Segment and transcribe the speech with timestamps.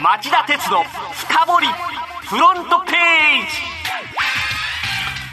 [0.00, 0.82] 町田鉄の
[1.14, 1.66] 深掘り
[2.26, 2.98] フロントページ。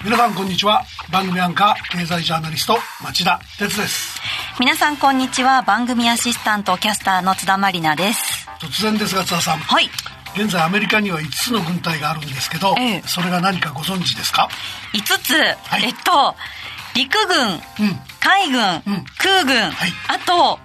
[0.03, 0.83] 皆さんこんにちは。
[1.11, 4.19] 番組アンカー経済ジャーナリスト町田鉄です。
[4.59, 5.61] 皆さんこんにちは。
[5.61, 8.49] 番組アシスタントキャスターの津田まりなです。
[8.59, 9.59] 突然ですが津田さん。
[9.59, 9.89] はい。
[10.35, 13.03] 現在アメリカには5つの軍隊があるんですけど、ええ。
[13.05, 14.49] それが何かご存知ですか
[14.93, 15.35] ？5つ、い。
[15.85, 16.35] えっと
[16.95, 17.59] 陸軍、うん。
[18.19, 19.05] 海軍、うん。
[19.17, 19.93] 空軍、はい。
[20.09, 20.59] あと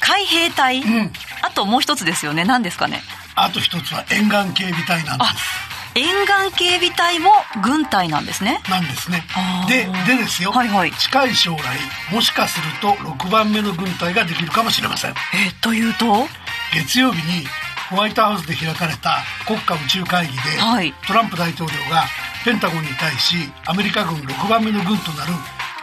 [0.00, 1.12] 海兵隊、ん。
[1.42, 2.44] あともう一つですよね。
[2.44, 3.02] 何ですかね？
[3.34, 5.34] あと一つは沿岸警備隊なんであ
[5.94, 6.04] 沿
[6.50, 7.30] 岸警備隊も
[7.62, 8.60] 軍隊なんですね。
[8.64, 9.24] すなんですね。
[9.68, 10.92] ででですよ、はいはい。
[10.92, 11.60] 近い将来
[12.12, 15.10] もしかすると6番目の軍隊ができるかもしれません。
[15.10, 15.14] え
[15.60, 16.26] というと？
[16.74, 17.46] 月曜日に
[17.90, 20.92] ホワイトハウスで開かれた国家宇宙会議で、はい。
[21.06, 22.04] トランプ大統領が
[22.44, 23.36] ペンタゴンに対し
[23.66, 25.32] アメリカ軍6番目の軍となる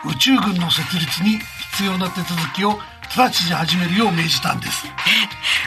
[0.06, 1.40] 宇宙軍の設立に
[1.74, 2.80] 必要な手続きを
[3.16, 4.86] 直ちに始めるよう命じたんです。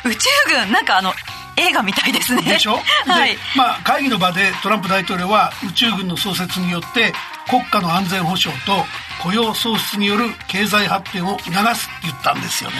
[0.04, 1.12] 宇宙軍なんかあの
[1.56, 2.42] 映画みたいですね。
[2.42, 3.30] でしょ、 はい。
[3.30, 7.12] で、まあ、会議の場でトランプ大統領は宇宙軍の創設によって
[7.48, 8.86] 国家の安全保障と
[9.22, 11.64] 雇用創出による経済発展を促すって
[12.02, 12.76] 言ったんですよね。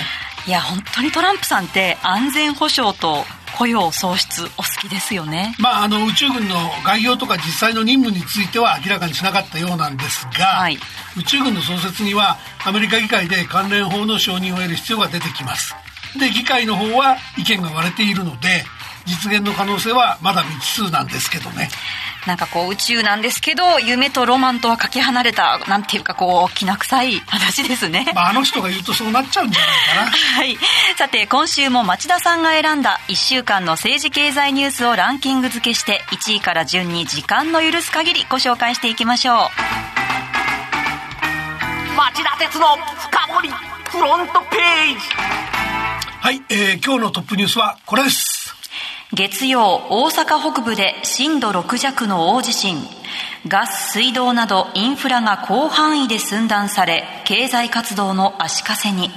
[0.46, 3.26] いや本当にトランプさんって安全保障と
[3.56, 5.54] 雇用創出お好きですよね。
[5.58, 10.78] まあ、あの宇宙軍の概要とか実際の任務については明らかにしなかったようなんですが、はい。
[11.16, 15.74] 宇宙軍の創設にはアメリカ議会で関連法の承認を得る必要が出てきます。
[16.18, 18.64] で議会の方は意見が割れているので
[19.04, 21.68] 実現の可能性はまだ未知数なんですけどね
[22.28, 30.58] なんかこう宇宙なんですけど夢とロマンとはかけ離れたなんていうかこうきな臭い話ですねまあ、あの人が言うとそうなっちゃうんじゃないかなはい。
[30.96, 39.32] さて、今週も町田さんが選んだ1週間の政治経済ニュースをランキング付けして、1位から順に時間の許す限りご紹介していきましょ
[41.96, 45.00] 町田鉄の深掘りフロントページ
[46.20, 48.37] はい、えー今日のトップニュースはこれですう。
[49.14, 52.76] 月曜、大阪北部で震度6弱の大地震。
[53.46, 59.10] ガス、水道などインフラが広範囲で寸断され、経済活動の足かせに。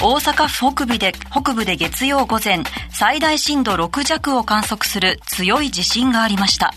[0.00, 6.74] 大阪府北部で北部で月曜午前最大震度6弱を観測する強い地震がありました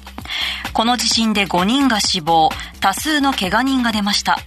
[0.74, 4.38] この地震で5人が死亡多数の怪我人が出ました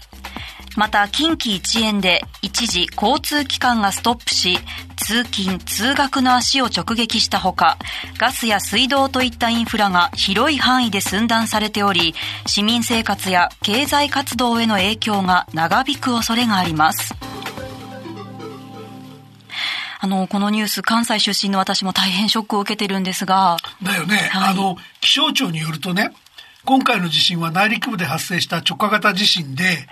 [0.76, 4.58] また近畿一円で一時交通機関がストップし
[4.96, 7.78] 通勤通学の足を直撃したほか
[8.18, 12.14] ガスや水道といったインフラが広い範囲で寸断されており
[12.46, 17.14] 市民生活や経済活動への影響が長引く恐れがあります。
[20.00, 24.52] あの、このニュース、関西出身の私も大変ショックを受けてるんですが、だよね、はい。
[24.52, 26.12] あの気象庁によるとね
[26.64, 29.88] 今回の地震は内陸部で発生した直下型地震で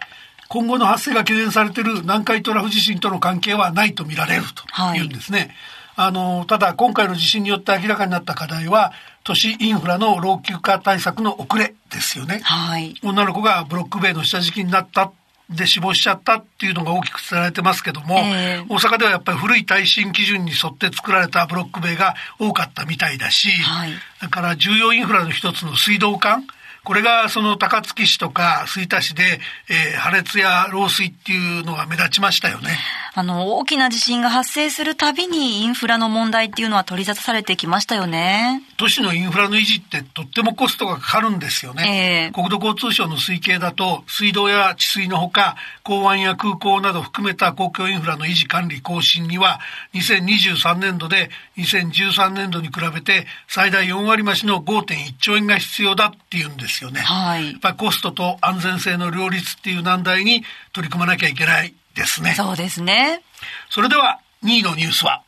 [0.49, 5.55] 今後の発生が懸念されている南海トラフ地震との関係はないと見られるというんですね。
[5.97, 8.93] あのただ今回の地震によって明らかになった課題は
[9.25, 12.41] 都市インフラの老朽化対策の遅れですよね。
[12.45, 12.95] はい。
[13.03, 15.11] 女の子がブロック塀の下敷きになった
[15.49, 23.91] で死亡しちゃったっていうのが大きく伝えられてますけども、ええ大阪ではやっぱり古い耐震基準に沿って作られたブロック塀が多かったみたいだし、はい
[24.21, 26.47] だから重要インフラの一つの水道管
[26.87, 32.79] これがその高槻市とか吹田市で、えー破裂や漏水っていうのが目立ちましたよね。
[33.19, 38.63] あの、大きな地震が発生するたびにインフラの問題っていうのは取り沙汰されてきましたよね。
[38.77, 42.29] 都市のインフラの維持ってとってもコストがかかるんですよね。
[42.29, 49.61] ええ国土交通省の推計だと水道や治水のほか港湾や空港など含めた公共インフラの維持管理更新には
[49.95, 57.01] 2023年度で2013年度に比べて最大4割増しの5.1兆円が必要だっていうんですよね。
[57.01, 60.45] はいやっぱりコストと安全性の両立っていう難題に
[60.75, 62.35] 取り組まなきゃいけないですね。
[62.35, 63.23] そうですね。
[63.71, 65.23] それでは2位のニュースは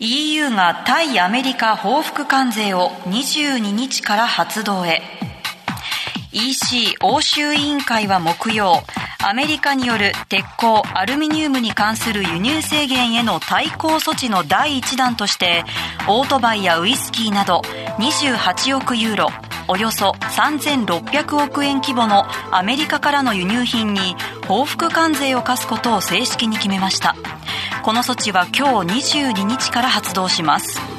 [0.00, 5.02] ？EU が対アメリカ報復関税を22日から発動へ
[6.32, 8.82] EC 欧州委員会は木曜
[9.26, 15.64] アメリカによる鉄鋼アルミニウムに関する輸入制限への対抗措置の第一弾として
[16.06, 17.62] オートバイやウイスキーなど
[17.98, 19.28] 28億ユーロ
[19.66, 24.14] およそ3600億円規模のアメリカからの輸入品に
[24.46, 27.16] 報復関税を課すことを正式に決めました。
[27.82, 30.93] この措置は今日22日から発動します。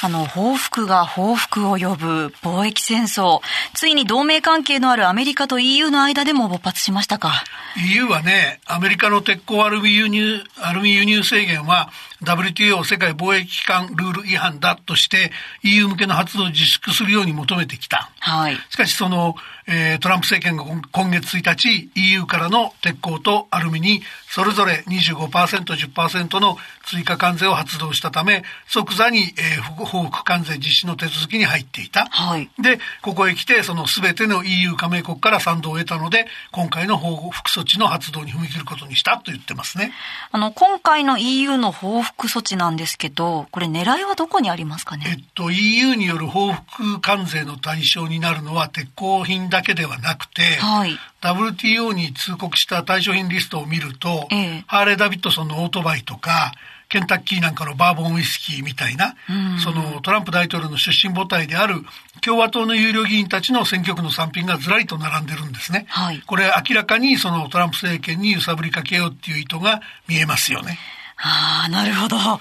[0.00, 3.40] あの、報復が報復を呼ぶ貿易戦争。
[3.74, 7.42] ついに同盟関係のあるアメリカと EU の間でも勃発しましたか
[7.76, 11.90] ？EU はね、アメリカの鉄鋼アルミ輸入、アルミ輸入制限は
[12.22, 18.10] WTO 世界貿易機関ルール違反だとして EU 向けの発動を自粛するように求めてきた。
[18.20, 18.56] はい。
[18.70, 19.34] しかしその、
[19.70, 24.00] えートランプ政権が今月1日 EU からの鉄鋼とアルミに
[24.30, 26.56] それぞれ 25%10% の
[26.86, 32.06] 追加関税を発動したため即座に、えー報復関税実施の手続きに入っていた。
[32.10, 39.92] はいで、ここへ来てその全ての EU 加盟国から賛同を得たので今回の報復措置の発動に踏み切ることにしたと言ってますね。
[40.32, 45.04] あの、今回の EU の報復措置なんですけど、これ狙いはどこにありますかね？
[45.08, 50.98] えっと、EU による報復関税の対象になるのは鉄鋼品だけではなくて、はい。
[51.20, 56.52] WTO に通告した対象品リストを見ると、ええハーレー・ダビッドソンのオートバイとか、
[56.88, 59.14] ケンタッキーなんかのバーボンウイスキーみたいな、
[59.62, 61.84] そのトランプ大統領の出身母体である
[62.22, 65.84] 共和党の有料議員たちの選挙区の産品がずらりと並んでるんですね。
[65.88, 70.78] はいこれ明らかにそのトランプ政権に揺さぶりかけようっていう意図が見えますよね。
[71.20, 72.16] ああ、なるほど。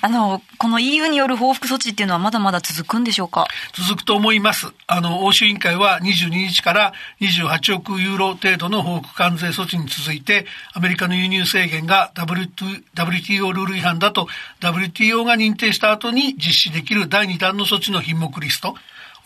[0.00, 3.46] あの、この EU による報復措置っていうのはまだまだ続くんでしょうか？
[3.72, 4.68] 続くと思います。
[4.86, 14.28] あの、欧州委員会は22日から28億ユーロ程度の報復関税措置に続いて、アメリカの輸入制限が WT WTO ルール違反だと
[14.60, 18.76] WTO が認定した後に実施できる第2弾の措置の品目リスト、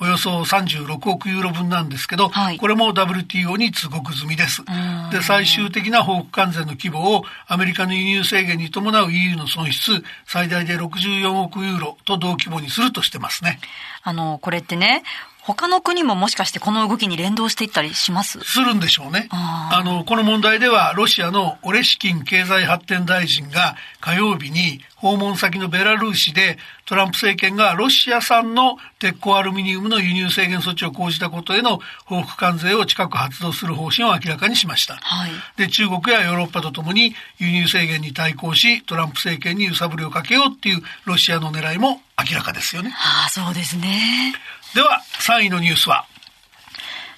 [0.03, 4.65] およそ36億ユーロ分なんですけど、はいこれも WTO に通告済みです。
[5.13, 13.61] で、最終的な報復関税の規模をアメリカの輸入制限に伴う EU の損失、最大で64億ユーロと同規模にするとしてますね。
[14.03, 15.05] あの、これってね、
[15.45, 18.39] 他の国ももしかしてこの動きに連動していったりします？
[18.41, 19.29] するんでしょうね。
[19.33, 34.95] あの、この問題では、ロシアのオレシキン経済発展大臣が火曜日に訪問先のベラルーシでトランプ政権がロシア産の鉄鋼アルミニウムの輸入制限措置を講じたことへの報復関税を近く発動する方針を明らかにしました。
[34.95, 35.31] はい。
[35.57, 42.01] で、中国やヨーロッパとともに輸入制限に対抗し、トランプ政権に揺さぶりをかけようっていうロシアの狙いも
[42.31, 42.95] 明らかですよね。
[42.95, 44.35] ああ、そうですね。
[44.75, 46.07] では、3位のニュースは、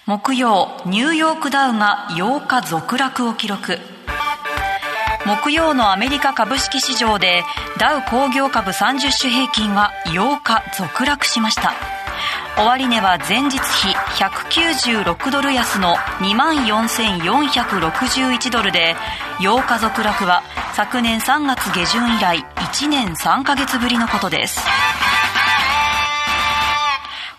[0.07, 3.79] 木曜、ニューヨークダウが8日続落を記録。
[5.25, 7.45] 木曜のアメリカ株式市場で
[7.79, 11.75] ダウ工業株30種平均は8日続落しました。
[12.57, 18.97] 終値は前日比196ドル安の24,461ドルで
[19.39, 20.43] 8日続落は
[20.75, 24.61] 昨年3月下旬以来1年3ヶ月ぶりのことです。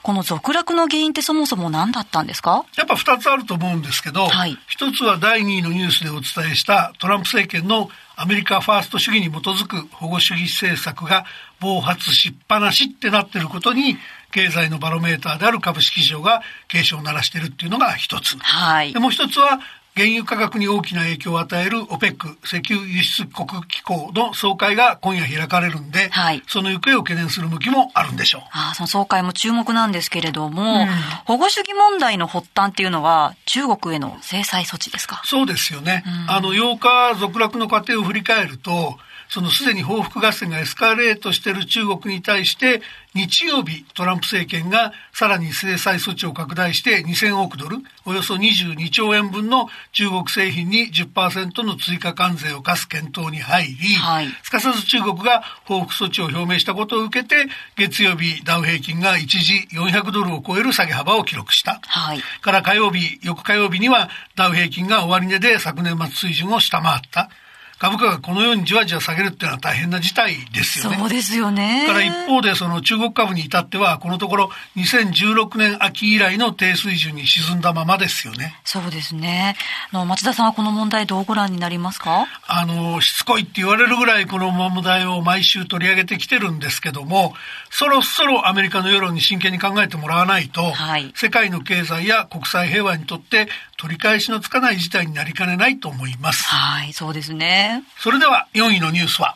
[0.06, 2.64] この続落の原因ってそもそも何だったんですか？
[2.78, 11.26] やっぱ2つあると思うんですけど、はい一つは第2位のニュースでお伝えしたトランプ政権のアメリカファースト主義に基づく保護主義政策が
[11.60, 13.98] 暴発しっぱなしってなってることに
[14.32, 18.38] 経済のバロメーターである株式市場が警鐘を鳴らしてるっていうのが一つ。
[18.38, 19.00] はいで。
[19.00, 19.60] もう一つは
[19.96, 28.42] 原油価格に大きな影響を与える OPEC 石油輸出国機構の総会が今夜開かれるんで、はいその行方を懸念する向きもあるんでしょう。
[28.52, 30.88] ああ、その総会も注目なんですけれども、うん
[31.26, 35.22] 保護主義問題の発端っていうのは中国への制裁措置ですか？
[35.26, 36.04] そうですよね。
[36.28, 38.98] あの、8日続落の過程を振り返ると、
[39.30, 42.82] そのすでに報復合戦がエスカレートしている中国に対して、
[43.16, 57.46] 日曜日、トランプ政権がさらに制裁措置を拡大して2000億ドル、およそ22兆円分の中国製品に10%の追加関税を課す検討に入り、はいすかさず中国が報復措置を表明したことを受けて、
[57.78, 61.80] 月曜日ダウ平均が一時400ドルを超える下げ幅を記録した。
[61.84, 62.20] はい。
[62.42, 67.30] から火曜日、翌火曜日にはダウ平均が終値で昨年末水準を下回った。
[67.78, 70.98] 株価がこのようにじわじわ下げるっていうのは大変な事態ですよね。
[70.98, 71.86] そうですよね。
[71.88, 78.60] から一方でその中国株に至ってはこのところ2016年秋以来の低水準に沈んだままですよね。
[78.64, 79.56] そうですね。
[79.92, 82.28] あの、町田さんはこの問題どうご覧になりますか？
[82.48, 87.34] あの、しつこいって言われるぐらいこの問題を毎週取り上げてきてるんですけども、
[87.70, 96.46] そろそろアメリカの世論に真剣に考えてもらわないと、はい世界の経済や国際平和にとって取り返しのつかない事態になりかねないと思います。
[96.46, 97.84] はい、そうですね。
[98.00, 99.36] それでは4位のニュースは、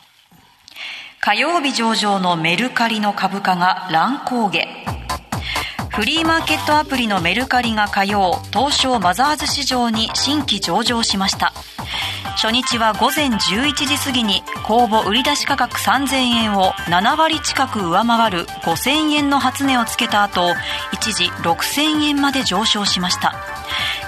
[1.20, 4.66] 火曜日上場のメルカリの株価が乱高下。
[5.90, 11.52] フリーマーケットアプリのメルカリが火曜、東証マザーズ市場に新規上場しました。
[12.36, 20.54] 初日は午前11時過ぎに公募売出価格3000円を7割近く上回る5000円の初値をつけた後、
[20.92, 23.59] 一時6000円まで上昇しました。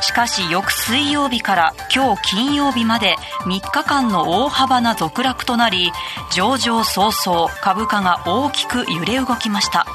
[0.03, 5.93] しかし翌水曜日から今日金曜日まで3日間の大幅な続落となり
[6.35, 9.87] 上場早々株価が大きく揺れ動きました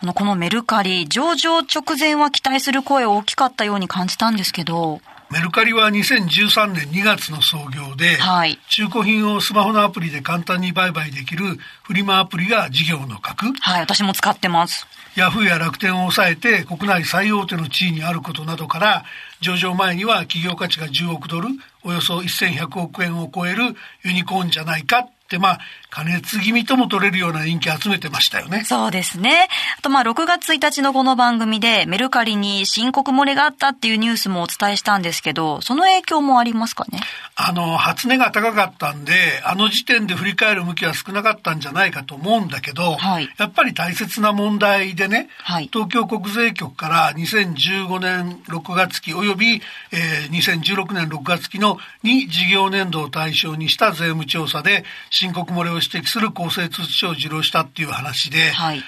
[0.00, 5.00] あのこのメルカリ上場直前は期待する声大きかったように感じたんですけど
[5.30, 11.44] メルカリは2013年2月の創業で、はい、中古品をスマホのアプリで簡単に売買できる
[11.82, 13.46] フリマアプリが事業の核。
[13.60, 14.86] はい、私も使ってます。
[15.14, 19.04] ヤフーや楽天を抑えて国内最大手の地位にあることなどから、
[19.42, 21.48] 上場前には企業価値が10億ドル、
[21.84, 25.06] およそ1100億円を超えるユニコーンじゃないか、
[25.38, 25.60] まあ、
[25.90, 28.64] 加熱気味とも取れるような人気集めてましたよね。
[28.64, 29.48] そうですね。
[29.78, 37.00] あと、まあ、6月1日のこの番組で、メルカリに申告漏れがあったっていうニュースもお伝えしたんですけど、その影響もありますかね？
[37.34, 39.12] あの、初値が高かったんで、
[39.44, 49.62] あの時点で振り返る向きは少なかったんじゃないかと思うんだけど、はい、やっぱり大切な問題でね、はい、東京国税局から2015年6月期及び、
[49.92, 54.84] えー、2016年6月期の2事業年度を対象にした税務調査で、
[55.22, 58.82] 申告漏れを指摘する公正通知書を受領したっていう話で、はい。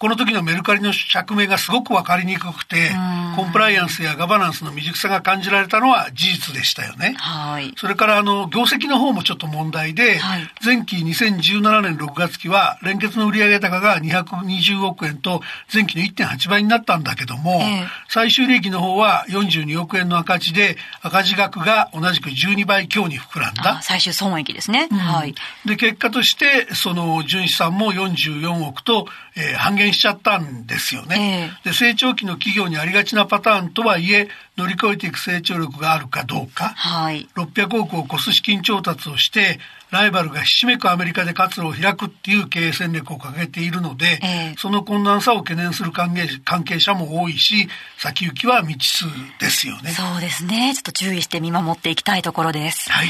[0.00, 2.90] この時のメルカリの釈明がすごく分かりにくくて、
[3.36, 7.16] コンプライアンスやガバナンスの未熟さが感じられたのは事実でしたよね。
[7.18, 7.74] はい。
[7.76, 23.82] それからあの、業績の方もちょっと問題で、はい、前期2017年6月期は連結の売上高が220億円と前期の1.8倍になったんだけども、えー、最終利益の方は42億円の赤字で、赤字額が同じく12倍強に膨らんだ。
[23.82, 24.88] 最終損益ですね。
[24.90, 25.34] うん、はい。
[25.66, 39.58] で、結果として、その純資産も44億と、えー、半減しちゃったんですよね、えー、で成長期の企業にありがちなパターンとはいえ乗り越えていく成長力があるかどうか、はい、600億を超す資金調達をして
[39.90, 47.68] ライバルがひしめくアメリカで活路を開くっていう経営戦略を掲げているので、えー、その困難さを懸念する関係関係者も多いし
[47.98, 49.04] 先行きは未知数
[49.40, 49.90] ですよね。
[49.90, 50.72] そうですね。
[50.74, 52.90] ちょっと注意して見守っていきたいところです。
[52.90, 53.08] はい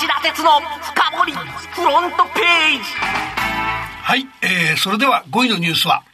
[0.00, 2.84] 町田鉄の深掘りフロントページ。
[4.02, 6.04] はい、えー、それでは5位のニュースは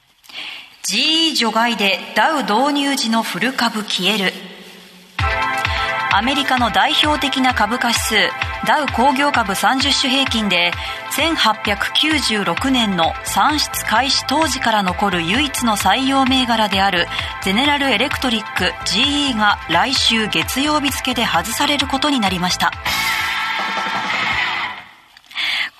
[0.88, 4.32] ？GE 除外でダウ導入時のフル株消える。
[6.12, 8.14] アメリカの代表的な株価指数
[8.66, 10.72] ダウ工業株30種平均で
[11.12, 17.06] 1896年の産出開始当時から残る唯一の採用銘柄である
[17.44, 22.72] ゼネラルエレクトリック GE が来週月曜日付で外されることになりました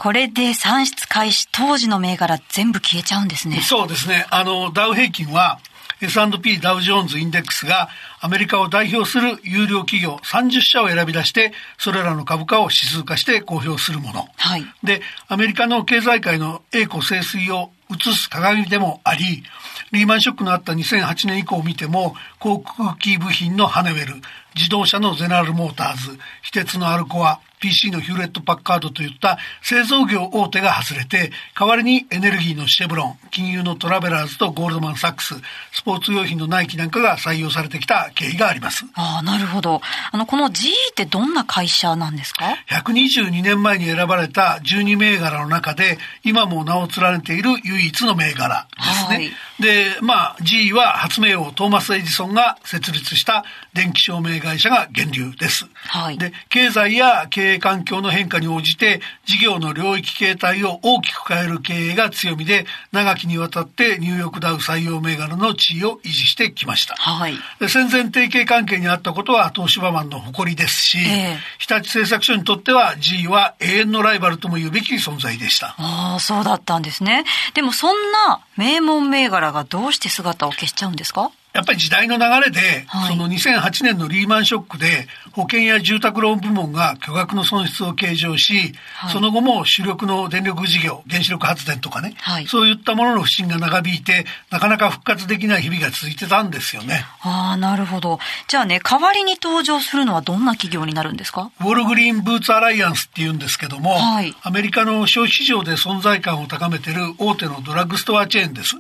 [0.07, 3.57] これで算出開始当時の銘柄全部消えちゃうんですね。
[3.57, 4.25] そうですね。
[4.31, 5.59] あの、ダウ平均は
[6.01, 7.89] S&P ダウジョーンズインデックスが
[8.21, 14.29] アメリカを代表する有料企業30社を選び出してそれらの株価を指数化して公表するもの。
[14.37, 19.43] はい、で、アメリカの経済界の栄枯盛衰を映す鏡でもあり、
[19.91, 24.23] リーマンショックのあった2008年以降を見ても、航空機部品のハネウェル、
[24.55, 35.35] 自動車のゼネラルモーターズ、非鉄のアルコア、PC のヒューレット・パッカードといった製造業大手が外れて、代わりにエネルギーのシェブロン、金融のトラベラーズとゴールドマン・サックス、
[35.73, 38.85] スポーツ用品のナイキなんかが採用されてきた経緯があります。
[38.95, 39.81] ああ、なるほど。
[40.13, 49.17] あの、この GE ってどんな会社なんですか ?122 年前に選ばれた12銘柄の中で、今も名を連ねている唯一の銘柄ですね。
[49.17, 55.67] はい、で、まあ、GE は発明王トーマス・エジソンが設立した電気照明会社が源流です。
[55.89, 66.95] はい、で、経済や経営環境の変化に応じて事業の領域形態を大きく変える経営が強みで、長きにわたってニューヨークダウ採用銘柄の地位を維持してきました。
[66.97, 75.75] はい、で戦前提携関係にあったことは東芝マンの誇りですし、えー、日立製作所にとっては GE は永遠のライバルとも言うべき存在でした。
[75.79, 77.25] ああ、そうだったんですね。
[77.55, 81.31] でもそんな名門銘柄がどうして姿を消しちゃうんですか？
[81.57, 97.07] やっぱり時代の流れで、はい、その2008年のリーマンショックで保険や住宅ローン部門が巨額の損失を計上し、はい、その後も主力の電力事業、原子力発電とかね、はい、そういったものの不振が長引いて、なかなか復活できない日々が続いてたんですよね。
[97.23, 98.19] ああ、なるほど。
[98.49, 101.51] じゃあね、代わりに登場するのはどんな企業になるんですか？
[101.61, 103.97] ウォールグリーンブーツアライアンスっていうんですけども、
[104.43, 108.77] アメリカの消費市場で存在感を高めている大手のドラッグストアチェーンです。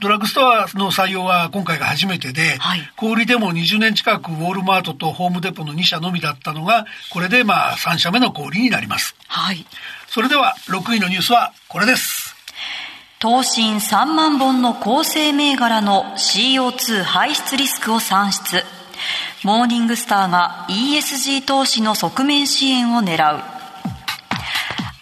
[0.00, 2.58] ドラッグストアの採用は今回が初めてで、
[2.96, 9.14] 小売でも20年近くウォールマートとホームデポの2社のみだったのが、これでまあ3社目の小売になります。
[9.26, 9.64] はい。
[10.08, 12.34] それでは6位のニュースはこれです。
[13.20, 18.62] 東進3万本の構成銘柄の CO2 排出リスクを算出。
[19.42, 23.53] モーニングスターが ESG 投資の側面支援を狙う。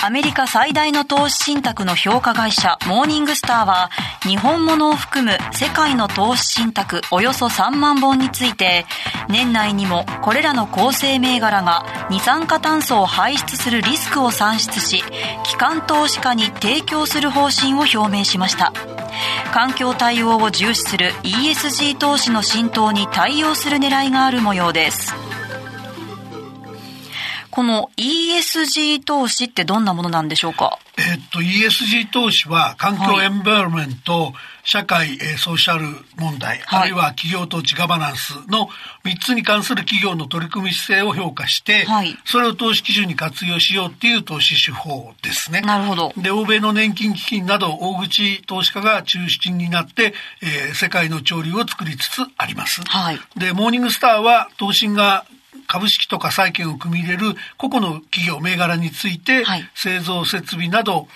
[0.05, 3.89] アメリカ最大の投資信託の評価会社モーニングスターは
[4.23, 8.85] 日本物を含む世界の投資信託およそ3万本について
[9.29, 15.05] 年内にもこれらの構成銘柄が二酸化炭素を排出するリスクを算出し
[15.45, 18.73] 機関投資家に提供する方針を表明しました。
[19.53, 25.22] 環境対応を重視する ESG 投資の浸透に対応する狙いがある模様です。
[27.53, 30.79] この ESG 投資ってどんなものなんでしょうか？
[30.97, 34.33] えっと、ESG 投資は環境エンバイロメント、
[34.65, 35.85] 社会、えー、ソーシャル
[36.17, 38.69] 問題、はい、あるいは企業統治ガバナンスの
[39.05, 45.61] 3つに関する企業の取り組み姿勢を評価して、はい、それを投資基準に活用しようっていう投資手法ですね。
[45.61, 46.13] なるほど。
[46.17, 52.83] で、欧米の年金基金など大口投資家が中心になって、えー、世界の潮流を作りつつあります。
[52.83, 55.27] はい、で、モーニングスターは投資が
[55.67, 61.09] 株式とか債券を組み入れる個々の企業銘柄について、はい、製造設備など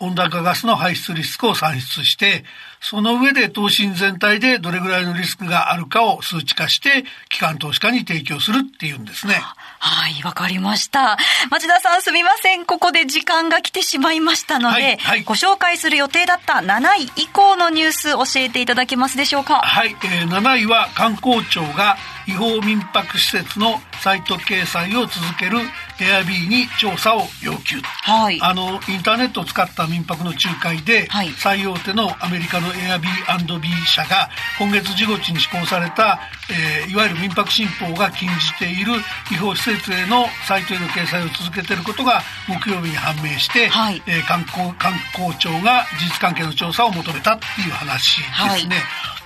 [0.00, 2.44] 温暖化ガスの排出リスクを算出して、
[2.80, 9.40] その上で投資全体でどれぐらいのリスクがあるかを数値化して、機関投資家に提供するっていうんですね。
[9.86, 11.18] はい、わかりました。
[11.50, 12.64] 町田さんすみません。
[12.64, 19.56] ここで時間が来てしまいましたので、はいはい、ご紹介する予定だった7位以降のニュース教えていただけますでしょうか？
[19.56, 25.58] はい、えー、7位は観光庁が違法民泊施設のサイト掲載を続ける
[26.00, 36.20] エアビーに調査を要求、はい、あのインターネットを使った民泊の仲介で、はい、最大手のアメリカのエアビービー社が今月15日に施行された、
[36.50, 38.92] えー、いわゆる民泊新法が禁じている
[39.30, 48.76] 違法施設へのサイトへの掲載を続けていることが木曜日に判明して、はい、えー、観光観光庁が事実関係の調査を求めたっていう話ですね。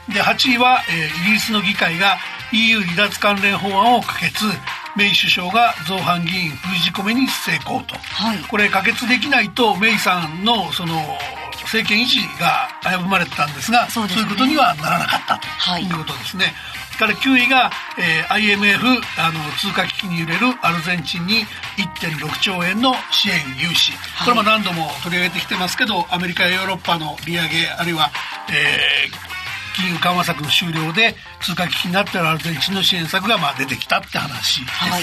[0.08, 2.16] で8位は、えー、イギリスの議会が
[2.52, 4.45] EU 離脱関連法案を可決。
[4.97, 10.95] メイ首相が造反議員封じ込めに成功と、はい、これ可決できないとメイさんのその
[11.62, 15.47] 政権維持が危ぶまれてたんですがそう、ね,、いうことにはならなかったと。
[15.78, 15.85] い。
[15.85, 16.47] うことですね。
[16.47, 16.55] はい
[16.99, 18.83] から9位が、えー、IMF
[19.19, 23.93] あの通貨危機に揺れるアルゼンチンに1.6兆円の支援融資、
[24.25, 28.11] これも何度も取り上げてきてますけどアメリカやヨーロッパの利上げあるいは、
[28.50, 29.27] えー、
[29.78, 35.02] 金融緩和策の終了で通貨危機になっているアルゼンチンの支援策がまあ出てきたって話ですね、はい、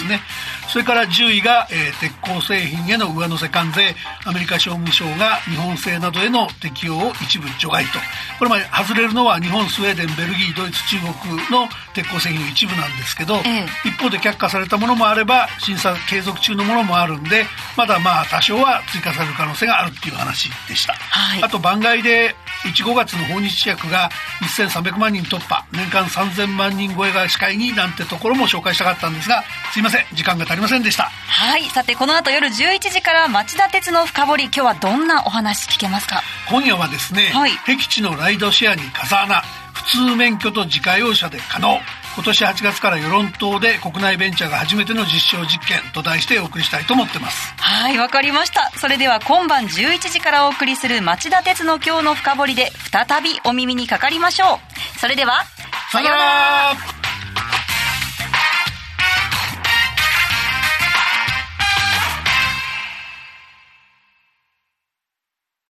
[0.70, 3.96] それから10位が、えー、鉄鋼製品への上乗せ関税。
[4.26, 8.00] アメリカ商務省が日本製などへの適用を一部除外と。
[8.40, 17.46] これまで外れるのは日本スウェーデンベルギードイツ中国の鉄鋼製品の一部なんですけど、ええ、一方で却下されたものもあれば審査継続中のものもあるんで
[17.78, 24.10] まだまあ多少は追加される可能性があるっていう話でした、はい、あと番外で15月の訪日客が
[24.58, 31.04] 1300万人突破年間3000万人超えが司会になんてところも紹介したかったんですがすいません時間が足りませんでした。
[31.04, 36.22] はいさてこの後夜11時から町田鉄の深掘り今日はどんなお話聞けますか？
[36.50, 39.42] 今夜はですね、はい、僻地のライドシェアに風穴
[39.74, 41.80] 普通免許と自家用車で可能
[42.16, 47.54] 今年8月から与論島で国内ベンチャーが初めての実証実験と題してお送りしたいと思ってます。
[47.58, 48.72] はいわかりました。
[48.78, 54.56] それでは今晩11時からお送りする町田鉄の今日の深掘りで再びお耳にかかりましょ
[54.96, 55.00] う。
[55.00, 55.44] それでは
[55.92, 57.05] さようなら